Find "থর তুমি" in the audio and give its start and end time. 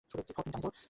0.09-0.41